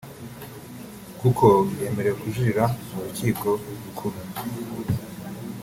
[1.19, 1.45] kuko
[1.79, 3.49] yemerewe kujurira mu Rukiko
[3.83, 4.19] Rukuru